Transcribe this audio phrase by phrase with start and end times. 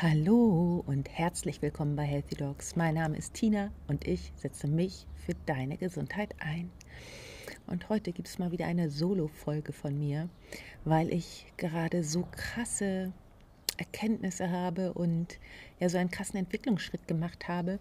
[0.00, 2.76] Hallo und herzlich willkommen bei Healthy Dogs.
[2.76, 6.70] Mein Name ist Tina und ich setze mich für deine Gesundheit ein.
[7.66, 10.28] Und heute gibt es mal wieder eine Solo-Folge von mir,
[10.84, 13.12] weil ich gerade so krasse
[13.76, 15.40] Erkenntnisse habe und
[15.80, 17.80] ja so einen krassen Entwicklungsschritt gemacht habe.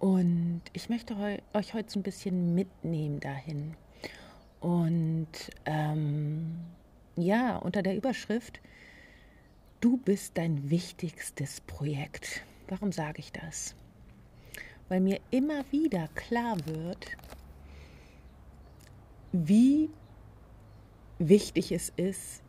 [0.00, 1.16] Und ich möchte
[1.54, 3.74] euch heute so ein bisschen mitnehmen dahin.
[4.60, 5.28] Und
[5.64, 6.56] ähm,
[7.16, 8.60] ja, unter der Überschrift
[9.82, 12.44] Du bist dein wichtigstes Projekt.
[12.68, 13.74] Warum sage ich das?
[14.88, 17.04] Weil mir immer wieder klar wird,
[19.32, 19.90] wie
[21.18, 22.44] wichtig es ist,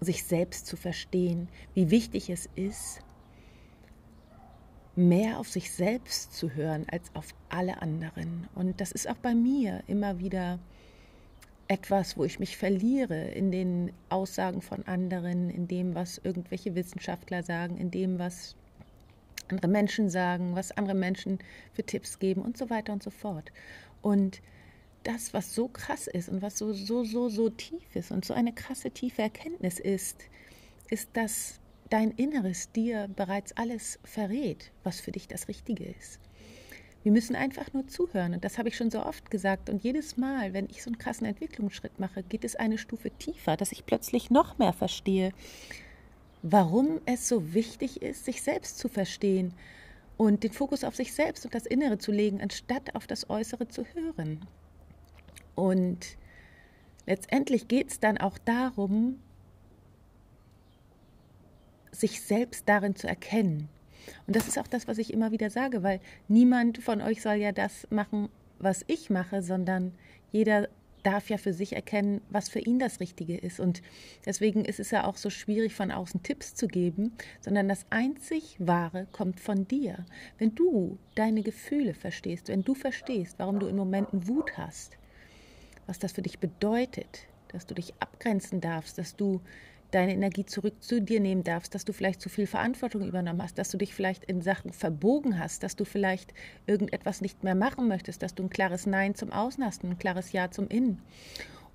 [0.00, 3.00] sich selbst zu verstehen, wie wichtig es ist,
[4.96, 8.48] mehr auf sich selbst zu hören als auf alle anderen.
[8.54, 10.58] Und das ist auch bei mir immer wieder
[11.72, 17.42] etwas, wo ich mich verliere in den Aussagen von anderen, in dem, was irgendwelche Wissenschaftler
[17.42, 18.56] sagen, in dem, was
[19.48, 21.38] andere Menschen sagen, was andere Menschen
[21.72, 23.50] für Tipps geben und so weiter und so fort.
[24.02, 24.42] Und
[25.04, 28.34] das, was so krass ist und was so, so, so, so tief ist und so
[28.34, 30.24] eine krasse, tiefe Erkenntnis ist,
[30.90, 36.20] ist, dass dein Inneres dir bereits alles verrät, was für dich das Richtige ist.
[37.02, 38.34] Wir müssen einfach nur zuhören.
[38.34, 39.68] Und das habe ich schon so oft gesagt.
[39.68, 43.56] Und jedes Mal, wenn ich so einen krassen Entwicklungsschritt mache, geht es eine Stufe tiefer,
[43.56, 45.32] dass ich plötzlich noch mehr verstehe,
[46.42, 49.54] warum es so wichtig ist, sich selbst zu verstehen
[50.16, 53.68] und den Fokus auf sich selbst und das Innere zu legen, anstatt auf das Äußere
[53.68, 54.46] zu hören.
[55.54, 56.16] Und
[57.06, 59.18] letztendlich geht es dann auch darum,
[61.90, 63.68] sich selbst darin zu erkennen
[64.26, 67.34] und das ist auch das, was ich immer wieder sage, weil niemand von euch soll
[67.34, 68.28] ja das machen,
[68.58, 69.92] was ich mache, sondern
[70.30, 70.68] jeder
[71.02, 73.60] darf ja für sich erkennen, was für ihn das Richtige ist.
[73.60, 73.82] Und
[74.24, 78.56] deswegen ist es ja auch so schwierig, von außen Tipps zu geben, sondern das einzig
[78.58, 80.04] Wahre kommt von dir.
[80.38, 84.96] Wenn du deine Gefühle verstehst, wenn du verstehst, warum du in Momenten Wut hast,
[85.86, 89.40] was das für dich bedeutet, dass du dich abgrenzen darfst, dass du
[89.92, 93.58] deine Energie zurück zu dir nehmen darfst, dass du vielleicht zu viel Verantwortung übernommen hast,
[93.58, 96.34] dass du dich vielleicht in Sachen verbogen hast, dass du vielleicht
[96.66, 100.32] irgendetwas nicht mehr machen möchtest, dass du ein klares Nein zum Außen hast, ein klares
[100.32, 101.00] Ja zum Innen.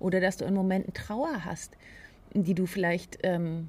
[0.00, 1.76] Oder dass du in Momenten Trauer hast,
[2.34, 3.68] die du vielleicht ähm,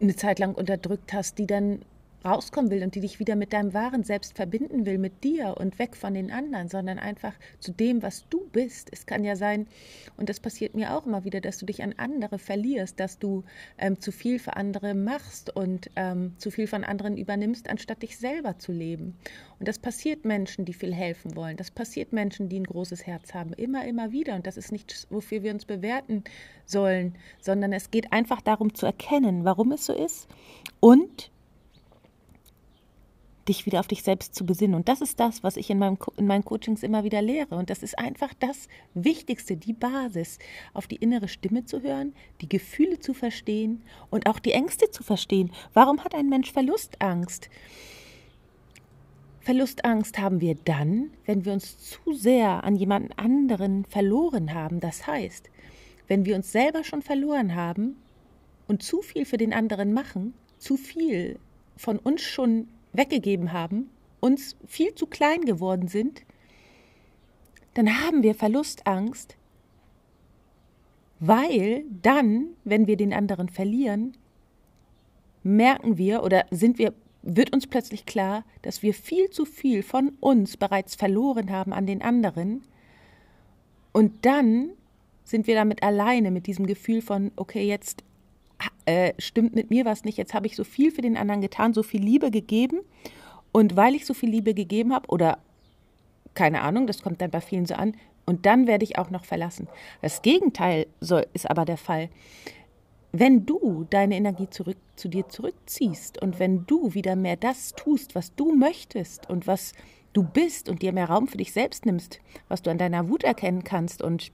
[0.00, 1.82] eine Zeit lang unterdrückt hast, die dann
[2.24, 5.78] rauskommen will und die dich wieder mit deinem wahren Selbst verbinden will, mit dir und
[5.78, 8.88] weg von den anderen, sondern einfach zu dem, was du bist.
[8.92, 9.66] Es kann ja sein,
[10.16, 13.44] und das passiert mir auch immer wieder, dass du dich an andere verlierst, dass du
[13.78, 18.18] ähm, zu viel für andere machst und ähm, zu viel von anderen übernimmst, anstatt dich
[18.18, 19.16] selber zu leben.
[19.58, 21.56] Und das passiert Menschen, die viel helfen wollen.
[21.56, 23.52] Das passiert Menschen, die ein großes Herz haben.
[23.52, 24.34] Immer, immer wieder.
[24.34, 26.24] Und das ist nichts, wofür wir uns bewerten
[26.64, 30.28] sollen, sondern es geht einfach darum zu erkennen, warum es so ist
[30.80, 31.30] und
[33.48, 34.74] dich wieder auf dich selbst zu besinnen.
[34.74, 37.56] Und das ist das, was ich in, meinem, in meinen Coachings immer wieder lehre.
[37.56, 40.38] Und das ist einfach das Wichtigste, die Basis,
[40.74, 45.02] auf die innere Stimme zu hören, die Gefühle zu verstehen und auch die Ängste zu
[45.02, 45.50] verstehen.
[45.74, 47.50] Warum hat ein Mensch Verlustangst?
[49.40, 54.78] Verlustangst haben wir dann, wenn wir uns zu sehr an jemanden anderen verloren haben.
[54.78, 55.50] Das heißt,
[56.06, 57.96] wenn wir uns selber schon verloren haben
[58.68, 61.40] und zu viel für den anderen machen, zu viel
[61.76, 66.22] von uns schon weggegeben haben, uns viel zu klein geworden sind,
[67.74, 69.36] dann haben wir Verlustangst,
[71.20, 74.16] weil dann, wenn wir den anderen verlieren,
[75.42, 76.92] merken wir oder sind wir,
[77.22, 81.86] wird uns plötzlich klar, dass wir viel zu viel von uns bereits verloren haben an
[81.86, 82.62] den anderen.
[83.92, 84.70] Und dann
[85.24, 88.02] sind wir damit alleine mit diesem Gefühl von, okay, jetzt
[88.86, 91.74] äh, stimmt mit mir was nicht, jetzt habe ich so viel für den anderen getan,
[91.74, 92.80] so viel Liebe gegeben.
[93.52, 95.38] Und weil ich so viel Liebe gegeben habe, oder
[96.34, 99.24] keine Ahnung, das kommt dann bei vielen so an, und dann werde ich auch noch
[99.24, 99.68] verlassen.
[100.00, 102.08] Das Gegenteil soll, ist aber der Fall.
[103.10, 108.14] Wenn du deine Energie zurück zu dir zurückziehst und wenn du wieder mehr das tust,
[108.14, 109.72] was du möchtest und was
[110.12, 113.24] du bist und dir mehr Raum für dich selbst nimmst, was du an deiner Wut
[113.24, 114.32] erkennen kannst und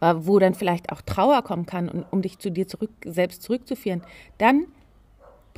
[0.00, 4.02] wo dann vielleicht auch Trauer kommen kann, um dich zu dir zurück, selbst zurückzuführen,
[4.38, 4.66] dann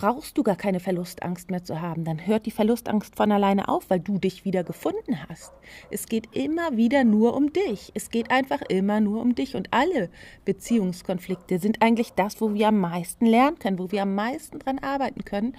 [0.00, 2.04] brauchst du gar keine Verlustangst mehr zu haben.
[2.04, 5.52] Dann hört die Verlustangst von alleine auf, weil du dich wieder gefunden hast.
[5.90, 7.92] Es geht immer wieder nur um dich.
[7.92, 9.56] Es geht einfach immer nur um dich.
[9.56, 10.08] Und alle
[10.46, 14.78] Beziehungskonflikte sind eigentlich das, wo wir am meisten lernen können, wo wir am meisten dran
[14.78, 15.54] arbeiten können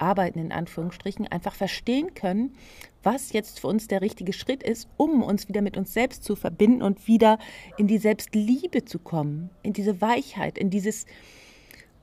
[0.00, 2.54] arbeiten, in Anführungsstrichen, einfach verstehen können,
[3.02, 6.36] was jetzt für uns der richtige Schritt ist, um uns wieder mit uns selbst zu
[6.36, 7.38] verbinden und wieder
[7.78, 11.06] in die Selbstliebe zu kommen, in diese Weichheit, in dieses,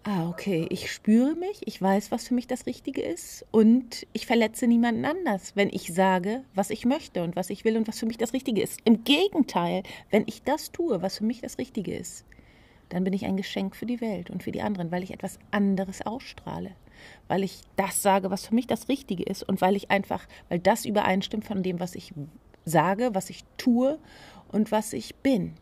[0.03, 4.25] ah, okay, ich spüre mich, ich weiß, was für mich das Richtige ist und ich
[4.25, 7.99] verletze niemanden anders, wenn ich sage, was ich möchte und was ich will und was
[7.99, 8.79] für mich das Richtige ist.
[8.85, 12.25] Im Gegenteil, wenn ich das tue, was für mich das Richtige ist,
[12.89, 15.39] dann bin ich ein Geschenk für die Welt und für die anderen, weil ich etwas
[15.51, 16.71] anderes ausstrahle,
[17.27, 20.59] weil ich das sage, was für mich das Richtige ist und weil ich einfach, weil
[20.59, 22.13] das übereinstimmt von dem, was ich
[22.65, 23.99] sage, was ich tue
[24.51, 25.53] und was ich bin.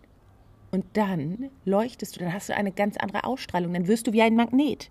[0.71, 4.21] Und dann leuchtest du, dann hast du eine ganz andere Ausstrahlung, dann wirst du wie
[4.21, 4.89] ein Magnet.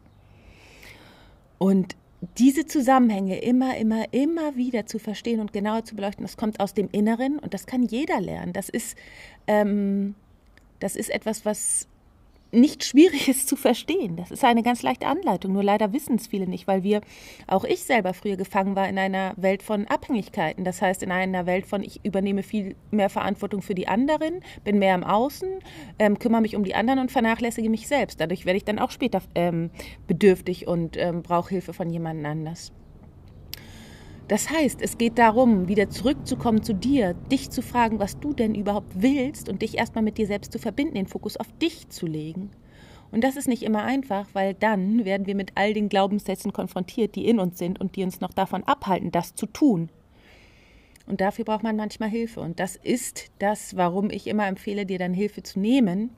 [1.58, 1.96] Und
[2.38, 6.74] diese Zusammenhänge immer, immer, immer wieder zu verstehen und genauer zu beleuchten, das kommt aus
[6.74, 8.52] dem Inneren und das kann jeder lernen.
[8.52, 8.96] Das ist,
[9.46, 10.14] ähm,
[10.80, 11.86] das ist etwas, was
[12.54, 14.16] nicht schwierig ist zu verstehen.
[14.16, 15.52] Das ist eine ganz leichte Anleitung.
[15.52, 17.00] Nur leider wissen es viele nicht, weil wir,
[17.46, 20.64] auch ich selber früher gefangen war in einer Welt von Abhängigkeiten.
[20.64, 24.78] Das heißt, in einer Welt von, ich übernehme viel mehr Verantwortung für die anderen, bin
[24.78, 25.48] mehr im Außen,
[25.98, 28.20] ähm, kümmere mich um die anderen und vernachlässige mich selbst.
[28.20, 29.70] Dadurch werde ich dann auch später ähm,
[30.06, 32.72] bedürftig und ähm, brauche Hilfe von jemand anders.
[34.28, 38.54] Das heißt, es geht darum, wieder zurückzukommen zu dir, dich zu fragen, was du denn
[38.54, 42.06] überhaupt willst und dich erstmal mit dir selbst zu verbinden, den Fokus auf dich zu
[42.06, 42.50] legen.
[43.12, 47.14] Und das ist nicht immer einfach, weil dann werden wir mit all den Glaubenssätzen konfrontiert,
[47.14, 49.90] die in uns sind und die uns noch davon abhalten, das zu tun.
[51.06, 52.40] Und dafür braucht man manchmal Hilfe.
[52.40, 56.10] Und das ist das, warum ich immer empfehle, dir dann Hilfe zu nehmen,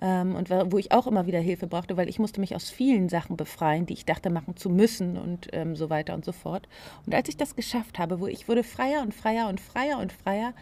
[0.00, 3.08] ähm, und wo ich auch immer wieder Hilfe brauchte, weil ich musste mich aus vielen
[3.08, 6.68] Sachen befreien, die ich dachte machen zu müssen und ähm, so weiter und so fort.
[7.06, 10.12] Und als ich das geschafft habe, wo ich wurde freier und freier und freier und
[10.12, 10.52] freier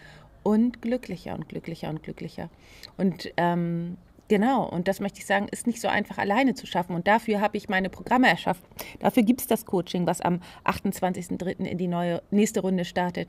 [0.43, 2.51] und glücklicher und glücklicher und glücklicher.
[2.97, 3.97] Und ähm,
[4.29, 6.95] Genau, und das möchte ich sagen, ist nicht so einfach alleine zu schaffen.
[6.95, 8.65] Und dafür habe ich meine Programme erschaffen.
[8.99, 11.67] Dafür gibt es das Coaching, was am 28.03.
[11.67, 13.29] in die neue nächste Runde startet.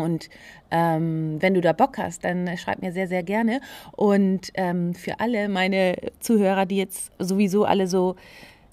[0.00, 0.28] Und
[0.70, 3.60] ähm, wenn du da Bock hast, dann schreib mir sehr, sehr gerne.
[3.92, 8.16] Und ähm, für alle meine Zuhörer, die jetzt sowieso alle so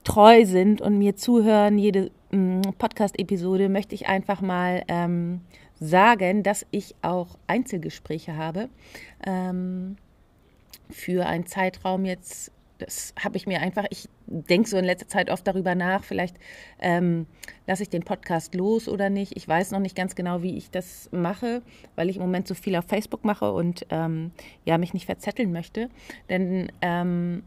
[0.03, 5.41] treu sind und mir zuhören, jede ähm, Podcast-Episode, möchte ich einfach mal ähm,
[5.79, 8.69] sagen, dass ich auch Einzelgespräche habe.
[9.25, 9.97] Ähm,
[10.89, 15.29] für einen Zeitraum jetzt das habe ich mir einfach, ich denke so in letzter Zeit
[15.29, 16.37] oft darüber nach, vielleicht
[16.79, 17.25] ähm,
[17.67, 19.37] lasse ich den Podcast los oder nicht.
[19.37, 21.61] Ich weiß noch nicht ganz genau, wie ich das mache,
[21.95, 24.31] weil ich im Moment so viel auf Facebook mache und ähm,
[24.65, 25.89] ja, mich nicht verzetteln möchte.
[26.29, 27.43] Denn ähm,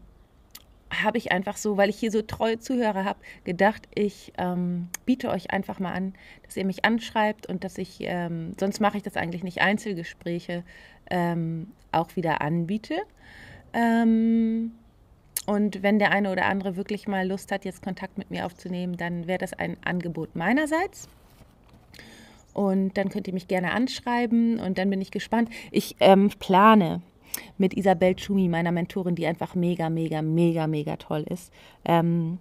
[0.91, 5.29] habe ich einfach so, weil ich hier so treue Zuhörer habe, gedacht, ich ähm, biete
[5.29, 9.03] euch einfach mal an, dass ihr mich anschreibt und dass ich, ähm, sonst mache ich
[9.03, 10.63] das eigentlich nicht, Einzelgespräche
[11.09, 12.95] ähm, auch wieder anbiete.
[13.73, 14.71] Ähm,
[15.49, 18.97] und wenn der eine oder andere wirklich mal Lust hat, jetzt Kontakt mit mir aufzunehmen,
[18.97, 21.09] dann wäre das ein Angebot meinerseits.
[22.53, 25.49] Und dann könnt ihr mich gerne anschreiben und dann bin ich gespannt.
[25.71, 27.01] Ich ähm, plane
[27.57, 31.51] mit Isabel Schumi, meiner Mentorin, die einfach mega, mega, mega, mega toll ist,
[31.83, 32.37] ähm,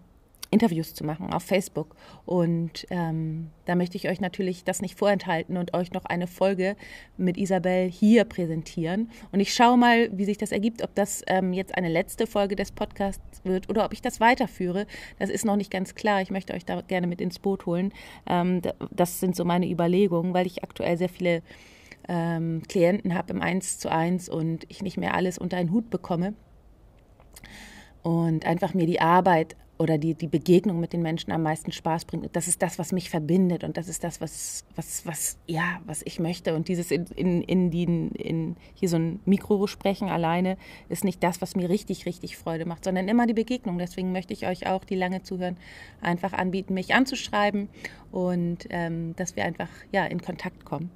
[0.51, 1.95] Interviews zu machen auf Facebook.
[2.25, 6.77] Und ähm, da möchte ich euch natürlich das nicht vorenthalten und euch noch eine Folge
[7.17, 9.11] mit Isabel hier präsentieren.
[9.31, 12.57] Und ich schaue mal, wie sich das ergibt, ob das ähm, jetzt eine letzte Folge
[12.57, 14.87] des Podcasts wird oder ob ich das weiterführe.
[15.19, 16.23] Das ist noch nicht ganz klar.
[16.23, 17.93] Ich möchte euch da gerne mit ins Boot holen.
[18.27, 21.43] Ähm, das sind so meine Überlegungen, weil ich aktuell sehr viele
[22.09, 25.91] ähm, Klienten habe im Eins zu eins und ich nicht mehr alles unter einen Hut
[25.91, 26.33] bekomme
[28.03, 32.05] und einfach mir die Arbeit oder die, die Begegnung mit den Menschen am meisten Spaß
[32.05, 32.35] bringt.
[32.35, 36.03] das ist das, was mich verbindet und das ist das, was, was, was, ja, was
[36.05, 36.55] ich möchte.
[36.55, 40.57] Und dieses in, in, in, die, in hier so ein Mikro sprechen alleine
[40.89, 43.79] ist nicht das, was mir richtig, richtig Freude macht, sondern immer die Begegnung.
[43.79, 45.57] Deswegen möchte ich euch auch, die lange zuhören,
[46.01, 47.69] einfach anbieten, mich anzuschreiben
[48.11, 50.91] und ähm, dass wir einfach ja, in Kontakt kommen.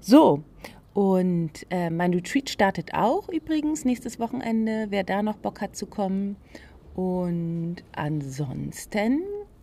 [0.00, 0.44] So,
[0.98, 4.86] und äh, mein Retreat startet auch übrigens nächstes Wochenende.
[4.90, 6.36] Wer da noch Bock hat zu kommen.
[6.98, 9.22] Und ansonsten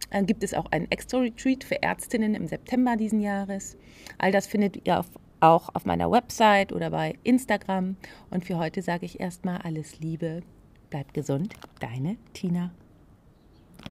[0.10, 3.75] äh, gibt es auch einen Extra Retreat für Ärztinnen im September diesen Jahres.
[4.18, 5.08] All das findet ihr auf,
[5.42, 7.98] auch auf meiner Website oder bei Instagram.
[8.30, 10.44] Und für heute sage ich erstmal alles Liebe,
[10.89, 12.72] bleibt gesund, deine Tina.